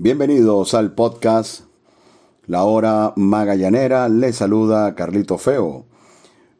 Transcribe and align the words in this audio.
Bienvenidos 0.00 0.74
al 0.74 0.92
podcast 0.94 1.62
La 2.46 2.62
Hora 2.62 3.14
Magallanera. 3.16 4.08
Les 4.08 4.36
saluda 4.36 4.94
Carlito 4.94 5.38
Feo. 5.38 5.86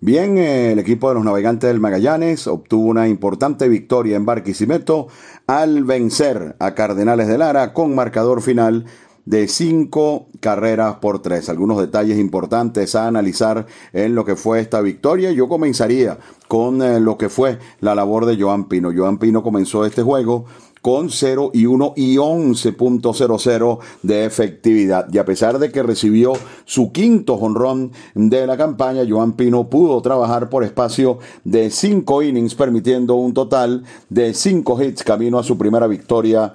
Bien, 0.00 0.36
el 0.38 0.80
equipo 0.80 1.08
de 1.08 1.14
los 1.14 1.24
navegantes 1.24 1.68
del 1.68 1.78
Magallanes 1.78 2.48
obtuvo 2.48 2.88
una 2.88 3.06
importante 3.06 3.68
victoria 3.68 4.16
en 4.16 4.26
Barquisimeto 4.26 5.06
al 5.46 5.84
vencer 5.84 6.56
a 6.58 6.74
Cardenales 6.74 7.28
de 7.28 7.38
Lara 7.38 7.72
con 7.74 7.94
marcador 7.94 8.42
final 8.42 8.86
de 9.28 9.46
cinco 9.46 10.26
carreras 10.40 10.96
por 10.96 11.20
tres. 11.20 11.50
Algunos 11.50 11.78
detalles 11.78 12.18
importantes 12.18 12.94
a 12.94 13.06
analizar 13.06 13.66
en 13.92 14.14
lo 14.14 14.24
que 14.24 14.36
fue 14.36 14.58
esta 14.58 14.80
victoria. 14.80 15.30
Yo 15.32 15.48
comenzaría 15.48 16.18
con 16.48 16.80
eh, 16.80 16.98
lo 16.98 17.18
que 17.18 17.28
fue 17.28 17.58
la 17.80 17.94
labor 17.94 18.24
de 18.24 18.40
Joan 18.40 18.68
Pino. 18.68 18.90
Joan 18.96 19.18
Pino 19.18 19.42
comenzó 19.42 19.84
este 19.84 20.02
juego 20.02 20.46
con 20.88 21.10
0 21.10 21.50
y 21.52 21.66
1 21.66 21.92
y 21.96 22.16
11.00 22.16 23.78
de 24.02 24.24
efectividad. 24.24 25.06
Y 25.12 25.18
a 25.18 25.26
pesar 25.26 25.58
de 25.58 25.70
que 25.70 25.82
recibió 25.82 26.32
su 26.64 26.92
quinto 26.92 27.36
jonrón 27.36 27.92
de 28.14 28.46
la 28.46 28.56
campaña, 28.56 29.02
Joan 29.06 29.34
Pino 29.34 29.68
pudo 29.68 30.00
trabajar 30.00 30.48
por 30.48 30.64
espacio 30.64 31.18
de 31.44 31.68
5 31.68 32.22
innings, 32.22 32.54
permitiendo 32.54 33.16
un 33.16 33.34
total 33.34 33.84
de 34.08 34.32
5 34.32 34.82
hits 34.82 35.02
camino 35.04 35.38
a 35.38 35.42
su 35.42 35.58
primera 35.58 35.86
victoria 35.86 36.54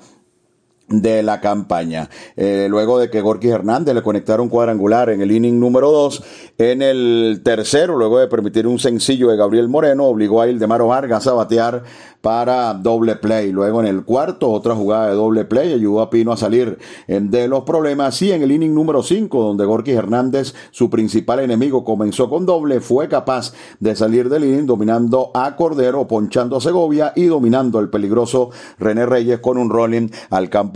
de 0.90 1.24
la 1.24 1.42
campaña. 1.42 2.10
Eh, 2.36 2.68
luego 2.70 3.00
de 3.00 3.10
que 3.10 3.22
Gorky 3.22 3.50
Hernández 3.50 3.96
le 3.96 4.02
conectaron 4.02 4.50
cuadrangular 4.50 5.10
en 5.10 5.22
el 5.22 5.32
inning 5.32 5.60
número 5.60 5.92
2, 5.92 6.24
en 6.58 6.82
el 6.82 7.42
tercero, 7.44 7.98
luego 7.98 8.20
de 8.20 8.28
permitir 8.28 8.68
un 8.68 8.80
sencillo 8.80 9.30
de 9.30 9.38
Gabriel 9.38 9.70
Moreno, 9.70 10.06
obligó 10.06 10.42
a 10.42 10.48
Ildemaro 10.48 10.88
Vargas 10.88 11.26
a 11.28 11.34
batear 11.34 11.84
para 12.24 12.74
doble 12.74 13.18
play. 13.18 13.52
Luego 13.52 13.82
en 13.82 13.88
el 13.88 14.06
cuarto, 14.06 14.50
otra 14.50 14.76
jugada 14.76 15.08
de 15.10 15.16
doble 15.16 15.44
play 15.44 15.74
ayudó 15.74 16.02
a 16.02 16.10
Pino 16.10 16.32
a 16.32 16.38
salir 16.38 16.78
eh, 17.08 17.20
de 17.22 17.50
los 17.50 17.64
problemas. 17.64 18.22
Y 18.22 18.32
en 18.32 18.44
el 18.44 18.52
inning 18.52 18.74
número 18.74 19.04
5, 19.04 19.44
donde 19.44 19.66
Gorky 19.66 19.92
Hernández, 19.92 20.54
su 20.72 20.90
principal 20.90 21.42
enemigo, 21.42 21.84
comenzó 21.84 22.30
con 22.30 22.46
doble, 22.46 22.80
fue 22.80 23.10
capaz 23.10 23.54
de 23.82 23.94
salir 23.98 24.30
del 24.30 24.46
inning 24.46 24.66
dominando 24.66 25.32
a 25.34 25.56
Cordero, 25.58 26.08
ponchando 26.08 26.56
a 26.56 26.62
Segovia 26.62 27.12
y 27.14 27.26
dominando 27.26 27.80
el 27.80 27.90
peligroso 27.90 28.52
René 28.80 29.06
Reyes 29.06 29.40
con 29.40 29.58
un 29.58 29.70
rolling 29.70 30.08
al 30.30 30.50
campo 30.50 30.73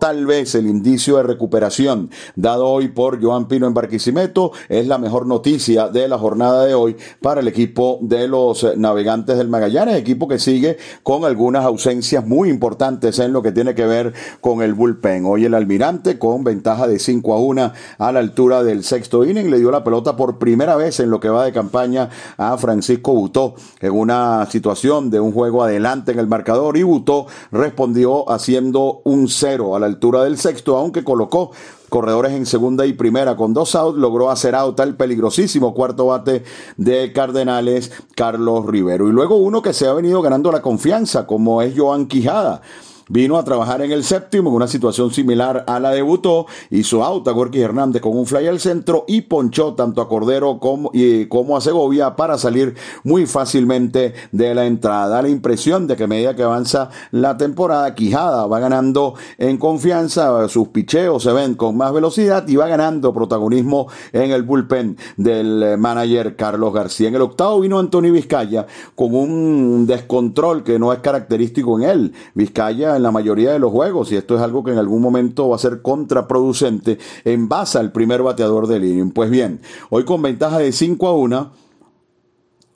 Tal 0.00 0.26
vez 0.26 0.56
el 0.56 0.66
indicio 0.66 1.18
de 1.18 1.22
recuperación 1.22 2.10
dado 2.34 2.66
hoy 2.66 2.88
por 2.88 3.22
Joan 3.22 3.46
Pino 3.46 3.68
en 3.68 3.74
Barquisimeto 3.74 4.50
es 4.68 4.88
la 4.88 4.98
mejor 4.98 5.26
noticia 5.26 5.88
de 5.88 6.08
la 6.08 6.18
jornada 6.18 6.64
de 6.64 6.74
hoy 6.74 6.96
para 7.22 7.40
el 7.40 7.48
equipo 7.48 7.98
de 8.02 8.26
los 8.26 8.66
navegantes 8.76 9.38
del 9.38 9.48
Magallanes, 9.48 9.94
equipo 9.94 10.26
que 10.26 10.40
sigue 10.40 10.78
con 11.04 11.24
algunas 11.24 11.64
ausencias 11.64 12.26
muy 12.26 12.50
importantes 12.50 13.20
en 13.20 13.32
lo 13.32 13.40
que 13.40 13.52
tiene 13.52 13.76
que 13.76 13.86
ver 13.86 14.14
con 14.40 14.62
el 14.62 14.74
bullpen. 14.74 15.24
Hoy 15.24 15.44
el 15.44 15.54
almirante 15.54 16.18
con 16.18 16.42
ventaja 16.42 16.88
de 16.88 16.98
5 16.98 17.32
a 17.32 17.38
1 17.38 17.72
a 17.98 18.12
la 18.12 18.18
altura 18.18 18.64
del 18.64 18.82
sexto 18.82 19.24
inning 19.24 19.48
le 19.48 19.60
dio 19.60 19.70
la 19.70 19.84
pelota 19.84 20.16
por 20.16 20.38
primera 20.38 20.74
vez 20.74 20.98
en 20.98 21.10
lo 21.10 21.20
que 21.20 21.28
va 21.28 21.44
de 21.44 21.52
campaña 21.52 22.10
a 22.36 22.58
Francisco 22.58 23.12
Butó 23.12 23.54
en 23.80 23.92
una 23.92 24.46
situación 24.50 25.08
de 25.08 25.20
un 25.20 25.30
juego 25.30 25.62
adelante 25.62 26.10
en 26.10 26.18
el 26.18 26.26
marcador 26.26 26.76
y 26.76 26.82
Butó 26.82 27.26
respondió 27.52 28.28
haciendo 28.28 29.02
un 29.04 29.28
cero 29.38 29.76
a 29.76 29.80
la 29.80 29.86
altura 29.86 30.24
del 30.24 30.38
sexto, 30.38 30.76
aunque 30.76 31.04
colocó 31.04 31.52
corredores 31.88 32.32
en 32.32 32.46
segunda 32.46 32.84
y 32.86 32.92
primera 32.92 33.36
con 33.36 33.54
dos 33.54 33.74
outs, 33.74 33.98
logró 33.98 34.30
hacer 34.30 34.54
out 34.54 34.78
al 34.80 34.96
peligrosísimo 34.96 35.74
cuarto 35.74 36.06
bate 36.06 36.42
de 36.76 37.12
Cardenales, 37.12 37.92
Carlos 38.14 38.66
Rivero. 38.66 39.08
Y 39.08 39.12
luego 39.12 39.36
uno 39.36 39.62
que 39.62 39.72
se 39.72 39.86
ha 39.86 39.92
venido 39.92 40.22
ganando 40.22 40.50
la 40.50 40.62
confianza, 40.62 41.26
como 41.26 41.62
es 41.62 41.74
Joan 41.76 42.06
Quijada 42.06 42.62
Vino 43.08 43.36
a 43.38 43.44
trabajar 43.44 43.82
en 43.82 43.92
el 43.92 44.02
séptimo 44.02 44.50
en 44.50 44.56
una 44.56 44.66
situación 44.66 45.12
similar 45.12 45.62
a 45.68 45.78
la 45.78 45.92
debutó, 45.92 46.46
hizo 46.70 47.04
auto 47.04 47.30
a 47.30 47.32
Gorky 47.32 47.60
Hernández 47.60 48.02
con 48.02 48.18
un 48.18 48.26
fly 48.26 48.48
al 48.48 48.58
centro 48.58 49.04
y 49.06 49.20
ponchó 49.20 49.74
tanto 49.74 50.00
a 50.02 50.08
Cordero 50.08 50.58
como, 50.58 50.90
y, 50.92 51.26
como 51.26 51.56
a 51.56 51.60
Segovia 51.60 52.16
para 52.16 52.36
salir 52.36 52.74
muy 53.04 53.26
fácilmente 53.26 54.12
de 54.32 54.56
la 54.56 54.66
entrada. 54.66 55.22
La 55.22 55.28
impresión 55.28 55.86
de 55.86 55.94
que 55.94 56.02
a 56.02 56.06
medida 56.08 56.34
que 56.34 56.42
avanza 56.42 56.90
la 57.12 57.36
temporada, 57.36 57.94
Quijada 57.94 58.48
va 58.48 58.58
ganando 58.58 59.14
en 59.38 59.56
confianza, 59.56 60.48
sus 60.48 60.68
picheos 60.68 61.22
se 61.22 61.32
ven 61.32 61.54
con 61.54 61.76
más 61.76 61.92
velocidad 61.92 62.48
y 62.48 62.56
va 62.56 62.66
ganando 62.66 63.12
protagonismo 63.12 63.86
en 64.12 64.32
el 64.32 64.42
bullpen 64.42 64.96
del 65.16 65.78
manager 65.78 66.34
Carlos 66.34 66.74
García. 66.74 67.06
En 67.06 67.14
el 67.14 67.22
octavo 67.22 67.60
vino 67.60 67.78
Antonio 67.78 68.12
Vizcaya 68.12 68.66
con 68.96 69.14
un 69.14 69.86
descontrol 69.86 70.64
que 70.64 70.80
no 70.80 70.92
es 70.92 70.98
característico 70.98 71.78
en 71.78 71.88
él. 71.88 72.12
Vizcaya 72.34 72.95
en 72.96 73.02
la 73.02 73.10
mayoría 73.10 73.52
de 73.52 73.58
los 73.58 73.70
juegos 73.70 74.10
y 74.12 74.16
esto 74.16 74.36
es 74.36 74.42
algo 74.42 74.64
que 74.64 74.72
en 74.72 74.78
algún 74.78 75.02
momento 75.02 75.48
va 75.48 75.56
a 75.56 75.60
ser 75.60 75.82
contraproducente 75.82 76.98
en 77.24 77.48
base 77.48 77.78
al 77.78 77.92
primer 77.92 78.22
bateador 78.22 78.66
del 78.66 78.84
inning. 78.84 79.10
Pues 79.10 79.30
bien, 79.30 79.60
hoy 79.90 80.04
con 80.04 80.22
ventaja 80.22 80.58
de 80.58 80.72
5 80.72 81.06
a 81.06 81.14
1 81.14 81.65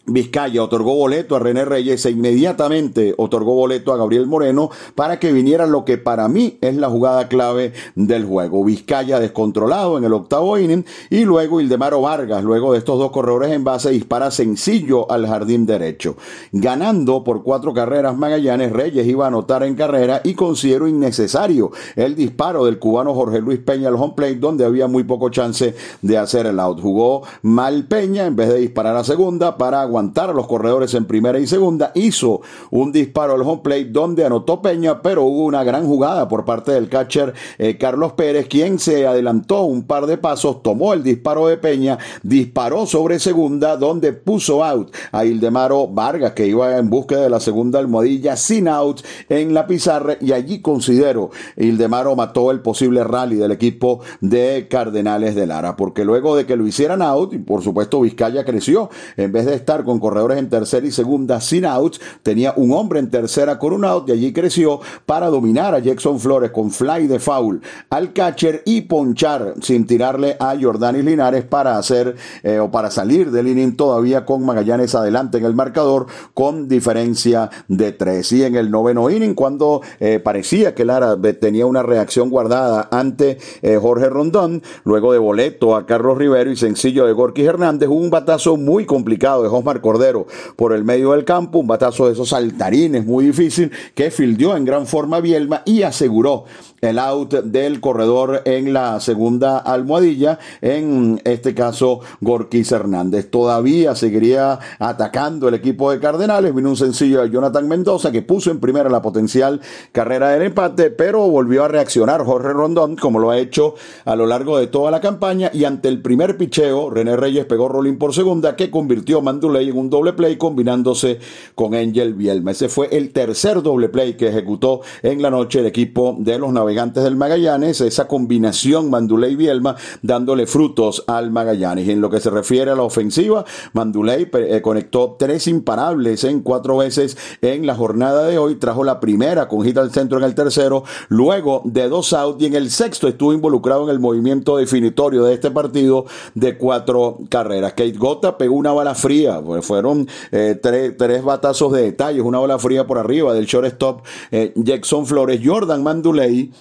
Vizcaya 0.07 0.63
otorgó 0.63 0.97
boleto 0.97 1.37
a 1.37 1.39
René 1.39 1.65
Reyes 1.65 2.05
e 2.07 2.11
inmediatamente 2.11 3.15
otorgó 3.19 3.55
boleto 3.55 3.93
a 3.93 3.97
Gabriel 3.97 4.27
Moreno 4.27 4.71
para 4.95 5.21
que 5.21 5.31
viniera 5.31 5.67
lo 5.67 5.85
que 5.85 5.99
para 5.99 6.27
mí 6.27 6.59
es 6.63 6.75
la 6.75 6.89
jugada 6.89 7.29
clave 7.29 7.75
del 7.95 8.25
juego. 8.25 8.65
Vizcaya 8.65 9.21
descontrolado 9.21 9.99
en 9.99 10.05
el 10.05 10.13
octavo 10.15 10.59
inning 10.59 10.85
y 11.11 11.25
luego 11.25 11.61
Ildemaro 11.61 12.01
Vargas, 12.01 12.43
luego 12.43 12.73
de 12.73 12.79
estos 12.79 12.99
dos 12.99 13.13
corredores 13.13 13.53
en 13.53 13.63
base, 13.63 13.91
dispara 13.91 14.31
sencillo 14.31 15.09
al 15.13 15.27
jardín 15.27 15.65
derecho. 15.65 16.17
Ganando 16.51 17.23
por 17.23 17.45
cuatro 17.45 17.73
carreras 17.73 18.17
Magallanes, 18.17 18.73
Reyes 18.73 19.07
iba 19.07 19.27
a 19.27 19.29
anotar 19.29 19.63
en 19.63 19.77
carrera 19.77 20.23
y 20.25 20.35
considero 20.35 20.89
innecesario 20.89 21.71
el 21.95 22.17
disparo 22.17 22.65
del 22.65 22.79
cubano 22.79 23.15
Jorge 23.15 23.41
Luis 23.41 23.61
Peña 23.61 23.89
al 23.89 23.95
home 23.95 24.15
plate 24.17 24.37
donde 24.37 24.65
había 24.65 24.89
muy 24.89 25.05
poco 25.05 25.29
chance 25.29 25.75
de 26.03 26.19
hacer 26.19 26.47
el 26.47 26.59
out. 26.59 26.81
Jugó 26.81 27.23
mal 27.43 27.87
Peña 27.87 28.27
en 28.27 28.35
vez 28.35 28.49
de 28.49 28.59
disparar 28.59 28.97
a 28.97 29.05
segunda 29.05 29.57
para 29.57 29.83
aguantar 29.83 30.00
a 30.01 30.33
los 30.33 30.47
corredores 30.47 30.95
en 30.95 31.05
primera 31.05 31.39
y 31.39 31.47
segunda, 31.47 31.93
hizo 31.95 32.41
un 32.71 32.91
disparo 32.91 33.35
al 33.35 33.43
home 33.43 33.61
plate 33.63 33.85
donde 33.87 34.25
anotó 34.25 34.63
Peña, 34.63 35.03
pero 35.03 35.25
hubo 35.25 35.45
una 35.45 35.63
gran 35.63 35.87
jugada 35.87 36.27
por 36.27 36.45
parte 36.45 36.73
del 36.73 36.89
catcher 36.89 37.35
eh, 37.59 37.77
Carlos 37.79 38.15
Pérez, 38.15 38.49
quien 38.49 38.79
se 38.79 39.07
adelantó 39.07 39.63
un 39.63 39.85
par 39.85 40.07
de 40.07 40.17
pasos, 40.17 40.63
tomó 40.63 40.95
el 40.95 41.03
disparo 41.03 41.47
de 41.47 41.59
Peña, 41.59 41.99
disparó 42.23 42.87
sobre 42.87 43.19
segunda, 43.19 43.77
donde 43.77 44.13
puso 44.13 44.65
out 44.65 44.95
a 45.13 45.25
Ildemaro 45.25 45.87
Vargas, 45.87 46.33
que 46.33 46.47
iba 46.47 46.79
en 46.79 46.89
búsqueda 46.89 47.21
de 47.21 47.31
la 47.31 47.41
segunda 47.41 47.79
almohadilla 47.79 48.37
sin 48.37 48.69
out 48.69 49.01
en 49.29 49.53
la 49.53 49.67
pizarra, 49.67 50.17
y 50.21 50.33
allí 50.33 50.61
considero 50.61 51.31
Ildemaro 51.57 52.17
mató 52.17 52.51
el 52.51 52.61
posible 52.61 53.05
rally 53.05 53.37
del 53.37 53.53
equipo 53.53 54.01
de 54.21 54.67
Cardenales 54.71 55.35
de 55.35 55.47
Lara, 55.47 55.77
porque 55.77 56.05
luego 56.05 56.37
de 56.37 56.47
que 56.47 56.57
lo 56.57 56.67
hicieran 56.67 57.03
out, 57.03 57.35
y 57.35 57.39
por 57.39 57.63
supuesto 57.63 58.01
Vizcaya 58.01 58.45
creció, 58.45 58.91
en 59.17 59.33
vez 59.33 59.47
de 59.47 59.55
estar 59.55 59.80
con 59.85 59.99
corredores 59.99 60.39
en 60.39 60.49
tercera 60.49 60.87
y 60.87 60.91
segunda 60.91 61.41
sin 61.41 61.65
outs. 61.65 62.01
Tenía 62.23 62.55
un 62.57 62.73
hombre 62.73 62.99
en 62.99 63.11
tercera 63.11 63.59
con 63.59 63.73
un 63.73 63.85
out 63.85 64.09
y 64.09 64.13
allí 64.13 64.33
creció 64.33 64.81
para 65.07 65.29
dominar 65.29 65.75
a 65.75 65.79
Jackson 65.79 66.21
Flores 66.21 66.51
con 66.51 66.71
fly 66.71 67.07
de 67.07 67.19
foul 67.19 67.61
al 67.91 68.13
catcher 68.13 68.63
y 68.65 68.83
ponchar 68.83 69.55
sin 69.61 69.87
tirarle 69.87 70.37
a 70.39 70.55
Jordanis 70.61 71.05
Linares 71.05 71.45
para 71.45 71.79
hacer 71.79 72.17
eh, 72.43 72.59
o 72.59 72.71
para 72.71 72.91
salir 72.91 73.31
del 73.31 73.49
inning 73.49 73.77
todavía 73.77 74.25
con 74.25 74.45
Magallanes 74.45 74.95
adelante 74.95 75.39
en 75.39 75.45
el 75.45 75.55
marcador 75.55 76.07
con 76.35 76.69
diferencia 76.69 77.51
de 77.69 77.93
tres. 77.93 78.33
Y 78.33 78.45
en 78.45 78.57
el 78.57 78.71
noveno 78.71 79.11
inning, 79.11 79.35
cuando 79.35 79.81
eh, 79.99 80.21
parecía 80.23 80.75
que 80.75 80.85
Lara 80.85 81.17
tenía 81.41 81.67
una 81.67 81.83
reacción 81.83 82.31
guardada 82.31 82.89
ante 82.91 83.39
eh, 83.63 83.79
Jorge 83.81 84.09
Rondón, 84.09 84.63
luego 84.85 85.13
de 85.13 85.19
boleto 85.19 85.77
a 85.77 85.87
Carlos 85.87 86.19
Rivero 86.19 86.51
y 86.51 86.57
sencillo 86.57 87.07
de 87.07 87.13
Gorky 87.13 87.45
Hernández, 87.45 87.89
hubo 87.89 87.99
un 87.99 88.11
batazo 88.11 88.57
muy 88.57 88.87
complicado 88.87 89.43
de 89.43 89.49
Cordero 89.79 90.27
por 90.57 90.73
el 90.73 90.85
medio 90.85 91.13
del 91.13 91.25
campo, 91.25 91.61
un 91.61 91.69
batazo 91.69 92.07
de 92.07 92.15
esos 92.15 92.31
saltarines 92.31 93.07
muy 93.07 93.27
difícil 93.27 93.71
que 93.95 94.11
fildió 94.11 94.57
en 94.57 94.65
gran 94.65 94.87
forma 94.87 95.21
Bielma 95.21 95.63
y 95.65 95.83
aseguró 95.83 96.45
el 96.81 96.99
out 96.99 97.35
del 97.35 97.81
corredor 97.81 98.43
en 98.45 98.73
la 98.73 99.01
segunda 99.01 99.59
almohadilla, 99.59 100.39
en 100.63 101.21
este 101.25 101.55
caso 101.55 102.01
Gorquís 102.21 102.73
Hernández. 102.73 103.31
Todavía 103.31 103.95
seguiría 103.95 104.59
atacando 104.79 105.49
el 105.49 105.55
equipo 105.55 105.91
de 105.91 106.01
Cardenales, 106.01 106.55
vino 106.55 106.71
un 106.71 106.77
sencillo 106.77 107.23
de 107.23 107.31
Jonathan 107.31 107.69
Mendoza 107.69 108.11
que 108.11 108.23
puso 108.23 108.51
en 108.51 108.61
primera 108.61 108.89
la 108.89 109.03
potencial 109.03 109.61
carrera 109.93 110.31
del 110.31 110.43
empate, 110.43 110.91
pero 110.91 111.29
volvió 111.29 111.65
a 111.65 111.69
reaccionar 111.69 112.25
Jorge 112.25 112.49
Rondón 112.49 112.97
como 112.97 113.19
lo 113.19 113.31
ha 113.31 113.39
hecho 113.39 113.75
a 114.05 114.17
lo 114.17 114.27
largo 114.27 114.59
de 114.59 114.67
toda 114.67 114.91
la 114.91 115.01
campaña 115.01 115.51
y 115.53 115.65
ante 115.65 115.89
el 115.89 116.01
primer 116.01 116.37
picheo 116.37 116.91
René 116.91 117.17
Reyes 117.17 117.45
pegó 117.45 117.69
rolling 117.69 117.97
por 117.97 118.15
segunda 118.15 118.57
que 118.57 118.71
convirtió 118.71 119.21
Mandulé 119.21 119.60
play 119.61 119.69
en 119.69 119.79
un 119.79 119.91
doble 119.91 120.13
play 120.15 120.37
combinándose 120.37 121.19
con 121.55 121.75
Angel 121.75 122.15
Bielma. 122.15 122.53
Ese 122.53 122.69
fue 122.69 122.89
el 122.93 123.13
tercer 123.13 123.63
doble 123.63 123.89
play 123.89 124.15
que 124.15 124.29
ejecutó 124.29 124.81
en 125.03 125.21
la 125.21 125.31
noche 125.31 125.61
el 125.61 125.67
equipo 125.67 126.17
de 126.19 126.39
los 126.39 126.53
navegantes 126.53 127.05
del 127.05 127.17
Magallanes, 127.17 127.81
esa 127.81 128.09
combinación 128.09 128.91
Manduley 128.91 129.37
Bielma 129.37 129.77
dándole 130.03 130.47
frutos 130.47 131.05
al 131.07 131.31
Magallanes. 131.31 131.87
Y 131.87 131.91
en 131.93 132.01
lo 132.01 132.11
que 132.11 132.21
se 132.21 132.31
refiere 132.31 132.71
a 132.71 132.75
la 132.75 132.83
ofensiva, 132.83 133.45
Manduley 133.73 134.29
eh, 134.33 134.61
conectó 134.63 135.17
tres 135.19 135.47
imparables 135.47 136.25
en 136.25 136.41
cuatro 136.41 136.79
veces 136.79 137.17
en 137.43 137.67
la 137.67 137.75
jornada 137.75 138.27
de 138.27 138.39
hoy, 138.39 138.57
trajo 138.57 138.85
la 138.85 139.01
primera 139.01 139.49
con 139.49 139.65
hit 139.65 139.77
al 139.77 139.93
centro 139.93 140.19
en 140.19 140.25
el 140.25 140.35
tercero, 140.35 140.85
luego 141.09 141.63
de 141.65 141.89
dos 141.89 142.13
out 142.13 142.41
y 142.41 142.47
en 142.47 142.55
el 142.55 142.71
sexto 142.71 143.09
estuvo 143.09 143.33
involucrado 143.33 143.85
en 143.85 143.91
el 143.91 144.01
movimiento 144.01 144.57
definitorio 144.57 145.25
de 145.25 145.35
este 145.35 145.51
partido 145.51 146.07
de 146.35 146.57
cuatro 146.57 147.19
carreras. 147.29 147.73
Kate 147.73 147.93
Gota 147.93 148.39
pegó 148.39 148.55
una 148.55 148.73
bala 148.73 148.95
fría, 148.95 149.41
pues 149.51 149.67
fueron 149.67 150.07
eh, 150.31 150.57
tres, 150.63 150.95
tres, 150.97 151.25
batazos 151.25 151.73
de 151.73 151.83
detalles, 151.83 152.23
una 152.23 152.39
bala 152.39 152.57
fría 152.61 152.87
por 152.87 152.99
arriba 152.99 153.35
del 153.35 153.47
shortstop 153.47 154.07
eh, 154.31 154.53
Jackson 154.55 155.07
Flores, 155.07 155.41
Jordan 155.45 155.83
Manduley 155.83 156.53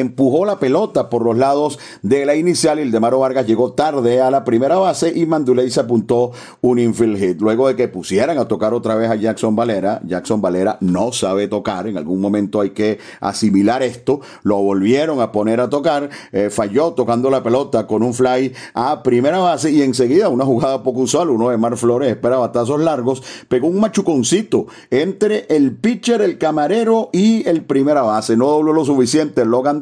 empujó 0.00 0.44
la 0.44 0.58
pelota 0.58 1.08
por 1.08 1.24
los 1.24 1.36
lados 1.36 1.78
de 2.02 2.26
la 2.26 2.34
inicial 2.34 2.78
y 2.78 2.82
el 2.82 2.90
de 2.90 3.00
Maro 3.00 3.18
Vargas 3.18 3.46
llegó 3.46 3.72
tarde 3.72 4.20
a 4.20 4.30
la 4.30 4.44
primera 4.44 4.76
base 4.76 5.12
y 5.14 5.26
Manduley 5.26 5.70
se 5.70 5.80
apuntó 5.80 6.32
un 6.60 6.78
infield 6.78 7.18
hit. 7.18 7.40
Luego 7.40 7.68
de 7.68 7.76
que 7.76 7.88
pusieran 7.88 8.38
a 8.38 8.46
tocar 8.46 8.74
otra 8.74 8.94
vez 8.94 9.10
a 9.10 9.16
Jackson 9.16 9.56
Valera, 9.56 10.00
Jackson 10.04 10.42
Valera 10.42 10.76
no 10.80 11.12
sabe 11.12 11.48
tocar, 11.48 11.86
en 11.86 11.96
algún 11.96 12.20
momento 12.20 12.60
hay 12.60 12.70
que 12.70 12.98
asimilar 13.20 13.82
esto, 13.82 14.20
lo 14.42 14.58
volvieron 14.58 15.20
a 15.20 15.32
poner 15.32 15.60
a 15.60 15.70
tocar, 15.70 16.10
eh, 16.32 16.50
falló 16.50 16.92
tocando 16.92 17.30
la 17.30 17.42
pelota 17.42 17.86
con 17.86 18.02
un 18.02 18.12
fly 18.12 18.52
a 18.74 19.02
primera 19.02 19.38
base 19.38 19.70
y 19.70 19.82
enseguida 19.82 20.28
una 20.28 20.44
jugada 20.44 20.82
poco 20.82 21.00
usual, 21.00 21.30
uno 21.30 21.50
de 21.50 21.56
Mar 21.56 21.76
Flores 21.76 22.10
espera 22.10 22.36
batazos 22.36 22.80
largos, 22.80 23.22
pegó 23.48 23.68
un 23.68 23.80
machuconcito 23.80 24.66
entre 24.90 25.46
el 25.48 25.74
pitcher, 25.76 26.20
el 26.20 26.38
camarero 26.38 27.10
y 27.12 27.48
el 27.48 27.64
primera 27.64 28.02
base, 28.02 28.36
no 28.36 28.48
dobló 28.48 28.72
lo 28.72 28.84
suficiente, 28.84 29.44
Logan 29.44 29.80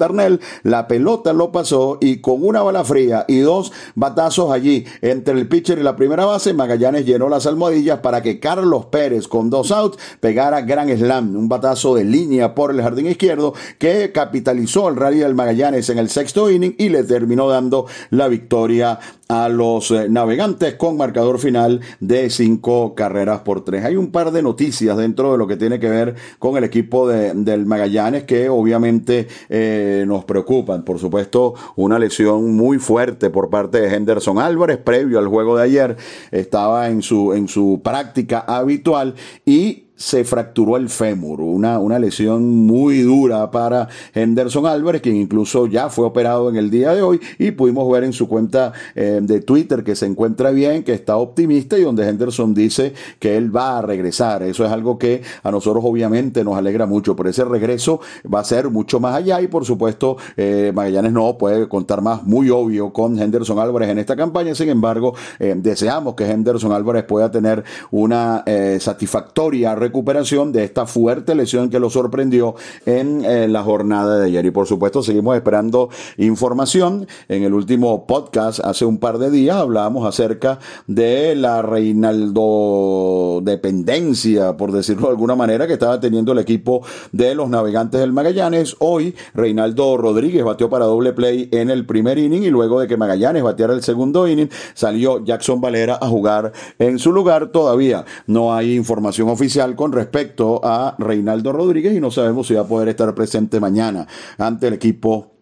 la 0.62 0.88
pelota 0.88 1.32
lo 1.32 1.52
pasó 1.52 1.98
y 2.00 2.18
con 2.20 2.44
una 2.44 2.62
bala 2.62 2.84
fría 2.84 3.24
y 3.28 3.38
dos 3.40 3.72
batazos 3.94 4.52
allí 4.52 4.84
entre 5.02 5.34
el 5.34 5.48
pitcher 5.48 5.78
y 5.78 5.82
la 5.82 5.96
primera 5.96 6.24
base, 6.24 6.54
Magallanes 6.54 7.06
llenó 7.06 7.28
las 7.28 7.46
almohadillas 7.46 8.00
para 8.00 8.22
que 8.22 8.40
Carlos 8.40 8.86
Pérez 8.86 9.28
con 9.28 9.50
dos 9.50 9.70
outs 9.70 9.98
pegara 10.20 10.62
gran 10.62 10.88
slam, 10.96 11.36
un 11.36 11.48
batazo 11.48 11.94
de 11.94 12.04
línea 12.04 12.54
por 12.54 12.70
el 12.70 12.82
jardín 12.82 13.06
izquierdo 13.06 13.54
que 13.78 14.12
capitalizó 14.12 14.88
el 14.88 14.96
rally 14.96 15.18
del 15.18 15.34
Magallanes 15.34 15.88
en 15.90 15.98
el 15.98 16.10
sexto 16.10 16.50
inning 16.50 16.74
y 16.78 16.88
le 16.88 17.04
terminó 17.04 17.48
dando 17.48 17.86
la 18.10 18.28
victoria 18.28 18.98
a 19.28 19.48
los 19.48 19.90
eh, 19.90 20.08
navegantes 20.08 20.74
con 20.74 20.96
marcador 20.96 21.38
final 21.38 21.80
de 22.00 22.30
cinco 22.30 22.94
carreras 22.94 23.40
por 23.40 23.64
tres. 23.64 23.84
Hay 23.84 23.96
un 23.96 24.10
par 24.10 24.30
de 24.32 24.42
noticias 24.42 24.96
dentro 24.96 25.32
de 25.32 25.38
lo 25.38 25.46
que 25.46 25.56
tiene 25.56 25.80
que 25.80 25.88
ver 25.88 26.14
con 26.38 26.56
el 26.56 26.64
equipo 26.64 27.08
de, 27.08 27.32
del 27.34 27.66
Magallanes 27.66 28.24
que 28.24 28.48
obviamente 28.48 29.28
eh, 29.48 30.04
nos 30.06 30.24
preocupan. 30.24 30.84
Por 30.84 30.98
supuesto, 30.98 31.54
una 31.76 31.98
lesión 31.98 32.54
muy 32.54 32.78
fuerte 32.78 33.30
por 33.30 33.50
parte 33.50 33.80
de 33.80 33.94
Henderson 33.94 34.38
Álvarez 34.38 34.78
previo 34.78 35.18
al 35.18 35.28
juego 35.28 35.56
de 35.56 35.64
ayer. 35.64 35.96
Estaba 36.30 36.88
en 36.88 37.02
su, 37.02 37.32
en 37.32 37.48
su 37.48 37.80
práctica 37.82 38.40
habitual 38.40 39.14
y 39.46 39.83
se 39.96 40.24
fracturó 40.24 40.76
el 40.76 40.88
fémur, 40.88 41.40
una, 41.40 41.78
una 41.78 42.00
lesión 42.00 42.66
muy 42.66 43.02
dura 43.02 43.50
para 43.50 43.88
Henderson 44.12 44.66
Álvarez, 44.66 45.02
quien 45.02 45.16
incluso 45.16 45.66
ya 45.66 45.88
fue 45.88 46.04
operado 46.04 46.48
en 46.50 46.56
el 46.56 46.68
día 46.68 46.92
de 46.94 47.02
hoy 47.02 47.20
y 47.38 47.52
pudimos 47.52 47.90
ver 47.90 48.02
en 48.02 48.12
su 48.12 48.28
cuenta 48.28 48.72
eh, 48.96 49.20
de 49.22 49.40
Twitter 49.40 49.84
que 49.84 49.94
se 49.94 50.06
encuentra 50.06 50.50
bien, 50.50 50.82
que 50.82 50.92
está 50.92 51.16
optimista 51.16 51.78
y 51.78 51.82
donde 51.82 52.08
Henderson 52.08 52.54
dice 52.54 52.92
que 53.20 53.36
él 53.36 53.54
va 53.54 53.78
a 53.78 53.82
regresar. 53.82 54.42
Eso 54.42 54.64
es 54.64 54.72
algo 54.72 54.98
que 54.98 55.22
a 55.44 55.50
nosotros 55.52 55.84
obviamente 55.86 56.42
nos 56.42 56.56
alegra 56.56 56.86
mucho, 56.86 57.14
pero 57.14 57.28
ese 57.28 57.44
regreso 57.44 58.00
va 58.32 58.40
a 58.40 58.44
ser 58.44 58.70
mucho 58.70 58.98
más 58.98 59.14
allá 59.14 59.40
y 59.40 59.46
por 59.46 59.64
supuesto 59.64 60.16
eh, 60.36 60.72
Magallanes 60.74 61.12
no 61.12 61.38
puede 61.38 61.68
contar 61.68 62.02
más, 62.02 62.24
muy 62.24 62.50
obvio, 62.50 62.92
con 62.92 63.16
Henderson 63.18 63.60
Álvarez 63.60 63.90
en 63.90 63.98
esta 63.98 64.16
campaña. 64.16 64.56
Sin 64.56 64.68
embargo, 64.70 65.14
eh, 65.38 65.54
deseamos 65.56 66.14
que 66.14 66.24
Henderson 66.24 66.72
Álvarez 66.72 67.04
pueda 67.04 67.30
tener 67.30 67.62
una 67.90 68.44
satisfactoria 68.78 69.74
recuperación 69.84 70.52
de 70.52 70.64
esta 70.64 70.86
fuerte 70.86 71.34
lesión 71.34 71.68
que 71.68 71.78
lo 71.78 71.90
sorprendió 71.90 72.54
en 72.86 73.24
eh, 73.24 73.48
la 73.48 73.62
jornada 73.62 74.18
de 74.18 74.26
ayer. 74.26 74.46
Y 74.46 74.50
por 74.50 74.66
supuesto 74.66 75.02
seguimos 75.02 75.36
esperando 75.36 75.90
información. 76.16 77.06
En 77.28 77.42
el 77.42 77.52
último 77.52 78.06
podcast 78.06 78.60
hace 78.64 78.84
un 78.86 78.98
par 78.98 79.18
de 79.18 79.30
días 79.30 79.56
hablábamos 79.56 80.06
acerca 80.06 80.58
de 80.86 81.34
la 81.36 81.60
Reinaldo 81.60 83.40
dependencia, 83.42 84.56
por 84.56 84.72
decirlo 84.72 85.08
de 85.08 85.12
alguna 85.12 85.36
manera, 85.36 85.66
que 85.66 85.74
estaba 85.74 86.00
teniendo 86.00 86.32
el 86.32 86.38
equipo 86.38 86.82
de 87.12 87.34
los 87.34 87.50
navegantes 87.50 88.00
del 88.00 88.12
Magallanes. 88.12 88.76
Hoy 88.78 89.14
Reinaldo 89.34 89.98
Rodríguez 89.98 90.44
bateó 90.44 90.70
para 90.70 90.86
doble 90.86 91.12
play 91.12 91.48
en 91.52 91.68
el 91.70 91.84
primer 91.84 92.18
inning 92.18 92.42
y 92.44 92.50
luego 92.50 92.80
de 92.80 92.88
que 92.88 92.96
Magallanes 92.96 93.42
bateara 93.42 93.74
el 93.74 93.82
segundo 93.82 94.26
inning, 94.26 94.48
salió 94.72 95.22
Jackson 95.24 95.60
Valera 95.60 95.98
a 96.00 96.08
jugar 96.08 96.52
en 96.78 96.98
su 96.98 97.12
lugar. 97.12 97.48
Todavía 97.48 98.06
no 98.26 98.54
hay 98.54 98.74
información 98.74 99.28
oficial 99.28 99.73
con 99.74 99.92
respecto 99.92 100.60
a 100.64 100.94
Reinaldo 100.98 101.52
Rodríguez 101.52 101.94
y 101.94 102.00
no 102.00 102.10
sabemos 102.10 102.46
si 102.46 102.54
va 102.54 102.62
a 102.62 102.68
poder 102.68 102.88
estar 102.88 103.14
presente 103.14 103.60
mañana 103.60 104.06
ante 104.38 104.68
el 104.68 104.74
equipo 104.74 105.33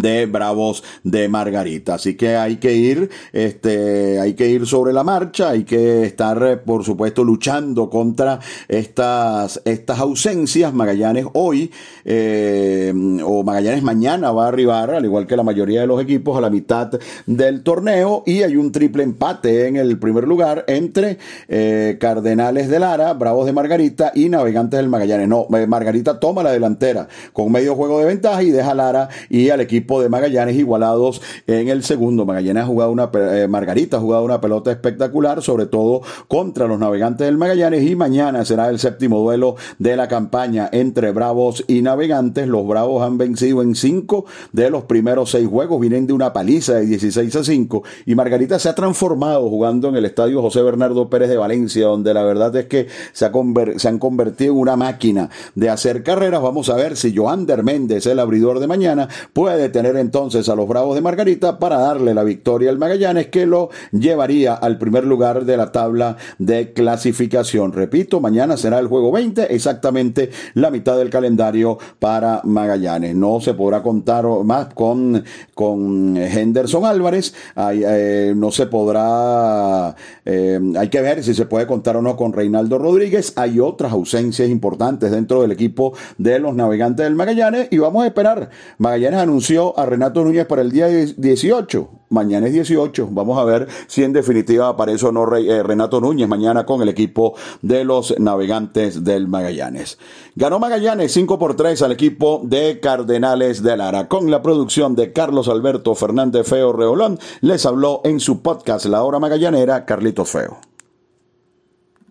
de 0.00 0.26
Bravos 0.26 0.82
de 1.02 1.28
Margarita. 1.28 1.94
Así 1.94 2.16
que 2.16 2.36
hay 2.36 2.56
que 2.56 2.74
ir, 2.74 3.10
este, 3.32 4.20
hay 4.20 4.34
que 4.34 4.48
ir 4.48 4.66
sobre 4.66 4.92
la 4.92 5.04
marcha, 5.04 5.50
hay 5.50 5.64
que 5.64 6.04
estar, 6.04 6.42
eh, 6.42 6.56
por 6.56 6.84
supuesto, 6.84 7.24
luchando 7.24 7.88
contra 7.88 8.40
estas, 8.68 9.60
estas 9.64 9.98
ausencias. 9.98 10.74
Magallanes 10.74 11.26
hoy, 11.32 11.70
eh, 12.04 12.92
o 13.24 13.42
Magallanes 13.44 13.82
mañana 13.82 14.32
va 14.32 14.46
a 14.46 14.48
arribar, 14.48 14.90
al 14.90 15.04
igual 15.04 15.26
que 15.26 15.36
la 15.36 15.42
mayoría 15.42 15.80
de 15.80 15.86
los 15.86 16.00
equipos, 16.02 16.36
a 16.36 16.40
la 16.40 16.50
mitad 16.50 16.90
del 17.26 17.62
torneo 17.62 18.22
y 18.26 18.42
hay 18.42 18.56
un 18.56 18.72
triple 18.72 19.02
empate 19.02 19.68
en 19.68 19.76
el 19.76 19.98
primer 19.98 20.26
lugar 20.26 20.64
entre 20.68 21.18
eh, 21.48 21.96
Cardenales 22.00 22.68
de 22.68 22.78
Lara, 22.78 23.12
Bravos 23.12 23.46
de 23.46 23.52
Margarita 23.52 24.12
y 24.14 24.28
Navegantes 24.28 24.78
del 24.78 24.88
Magallanes. 24.88 25.28
No, 25.28 25.46
Margarita 25.48 26.18
toma 26.18 26.42
la 26.42 26.52
delantera 26.52 27.08
con 27.32 27.52
medio 27.52 27.74
juego 27.74 27.98
de 28.00 28.06
ventaja 28.06 28.42
y 28.42 28.50
deja 28.50 28.72
a 28.72 28.74
Lara 28.74 29.08
y 29.28 29.50
al 29.50 29.60
equipo 29.60 29.83
de 29.84 30.08
Magallanes 30.08 30.56
igualados 30.56 31.22
en 31.46 31.68
el 31.68 31.84
segundo. 31.84 32.26
Magallanes 32.26 32.64
ha 32.64 32.66
jugado 32.66 32.90
una, 32.90 33.10
eh, 33.14 33.46
Margarita 33.48 33.98
ha 33.98 34.00
jugado 34.00 34.24
una 34.24 34.40
pelota 34.40 34.70
espectacular, 34.70 35.42
sobre 35.42 35.66
todo 35.66 36.02
contra 36.28 36.66
los 36.66 36.78
navegantes 36.78 37.26
del 37.26 37.38
Magallanes 37.38 37.84
y 37.88 37.94
mañana 37.96 38.44
será 38.44 38.68
el 38.70 38.78
séptimo 38.78 39.20
duelo 39.20 39.56
de 39.78 39.96
la 39.96 40.08
campaña 40.08 40.68
entre 40.72 41.12
Bravos 41.12 41.64
y 41.68 41.82
Navegantes. 41.82 42.48
Los 42.48 42.66
Bravos 42.66 43.02
han 43.02 43.18
vencido 43.18 43.62
en 43.62 43.74
cinco 43.74 44.24
de 44.52 44.70
los 44.70 44.84
primeros 44.84 45.30
seis 45.30 45.46
juegos, 45.46 45.80
vienen 45.80 46.06
de 46.06 46.12
una 46.12 46.32
paliza 46.32 46.74
de 46.74 46.86
16 46.86 47.36
a 47.36 47.44
5 47.44 47.82
y 48.06 48.14
Margarita 48.14 48.58
se 48.58 48.68
ha 48.68 48.74
transformado 48.74 49.48
jugando 49.48 49.88
en 49.88 49.96
el 49.96 50.04
estadio 50.04 50.40
José 50.40 50.62
Bernardo 50.62 51.08
Pérez 51.08 51.28
de 51.28 51.36
Valencia, 51.36 51.86
donde 51.86 52.14
la 52.14 52.22
verdad 52.22 52.54
es 52.56 52.66
que 52.66 52.88
se, 53.12 53.30
se 53.76 53.88
han 53.88 53.98
convertido 53.98 54.52
en 54.54 54.58
una 54.60 54.76
máquina 54.76 55.30
de 55.54 55.70
hacer 55.70 56.02
carreras. 56.02 56.42
Vamos 56.42 56.68
a 56.68 56.76
ver 56.76 56.96
si 56.96 57.14
Joander 57.14 57.62
Méndez, 57.62 58.06
el 58.06 58.18
abridor 58.18 58.60
de 58.60 58.66
mañana, 58.66 59.08
puede 59.32 59.63
tener 59.68 59.96
entonces 59.96 60.48
a 60.48 60.54
los 60.54 60.68
Bravos 60.68 60.94
de 60.94 61.00
Margarita 61.00 61.58
para 61.58 61.78
darle 61.78 62.14
la 62.14 62.24
victoria 62.24 62.70
al 62.70 62.78
Magallanes 62.78 63.28
que 63.28 63.46
lo 63.46 63.70
llevaría 63.92 64.54
al 64.54 64.78
primer 64.78 65.04
lugar 65.04 65.44
de 65.44 65.56
la 65.56 65.72
tabla 65.72 66.16
de 66.38 66.72
clasificación. 66.72 67.72
Repito, 67.72 68.20
mañana 68.20 68.56
será 68.56 68.78
el 68.78 68.86
juego 68.86 69.12
20, 69.12 69.54
exactamente 69.54 70.30
la 70.54 70.70
mitad 70.70 70.96
del 70.96 71.10
calendario 71.10 71.78
para 71.98 72.40
Magallanes. 72.44 73.14
No 73.14 73.40
se 73.40 73.54
podrá 73.54 73.82
contar 73.82 74.24
más 74.44 74.72
con, 74.74 75.24
con 75.54 76.16
Henderson 76.16 76.84
Álvarez, 76.84 77.34
eh, 77.56 78.32
no 78.36 78.50
se 78.50 78.66
podrá, 78.66 79.94
eh, 80.24 80.60
hay 80.76 80.88
que 80.88 81.00
ver 81.00 81.22
si 81.22 81.34
se 81.34 81.46
puede 81.46 81.66
contar 81.66 81.96
o 81.96 82.02
no 82.02 82.16
con 82.16 82.32
Reinaldo 82.32 82.78
Rodríguez. 82.78 83.32
Hay 83.36 83.60
otras 83.60 83.92
ausencias 83.92 84.48
importantes 84.48 85.10
dentro 85.10 85.42
del 85.42 85.52
equipo 85.52 85.94
de 86.18 86.38
los 86.38 86.54
navegantes 86.54 87.04
del 87.04 87.14
Magallanes 87.14 87.68
y 87.70 87.78
vamos 87.78 88.04
a 88.04 88.06
esperar. 88.06 88.50
Magallanes 88.78 89.20
anunció 89.20 89.53
a 89.76 89.86
Renato 89.86 90.24
Núñez 90.24 90.46
para 90.46 90.62
el 90.62 90.72
día 90.72 90.88
18. 90.88 91.88
Mañana 92.10 92.46
es 92.46 92.52
18. 92.52 93.08
Vamos 93.10 93.38
a 93.38 93.44
ver 93.44 93.68
si 93.86 94.02
en 94.02 94.12
definitiva 94.12 94.68
aparece 94.68 95.06
o 95.06 95.12
no 95.12 95.36
eh, 95.36 95.62
Renato 95.62 96.00
Núñez 96.00 96.28
mañana 96.28 96.66
con 96.66 96.82
el 96.82 96.88
equipo 96.88 97.34
de 97.62 97.84
los 97.84 98.18
navegantes 98.18 99.04
del 99.04 99.28
Magallanes. 99.28 99.98
Ganó 100.34 100.58
Magallanes 100.58 101.12
5 101.12 101.38
por 101.38 101.54
3 101.54 101.82
al 101.82 101.92
equipo 101.92 102.40
de 102.44 102.80
Cardenales 102.80 103.62
de 103.62 103.76
Lara. 103.76 104.08
Con 104.08 104.30
la 104.30 104.42
producción 104.42 104.96
de 104.96 105.12
Carlos 105.12 105.48
Alberto 105.48 105.94
Fernández 105.94 106.46
Feo 106.46 106.72
Reolón, 106.72 107.18
les 107.40 107.64
habló 107.66 108.00
en 108.04 108.20
su 108.20 108.42
podcast 108.42 108.86
La 108.86 109.02
Hora 109.04 109.18
Magallanera 109.18 109.84
Carlito 109.84 110.24
Feo. 110.24 110.73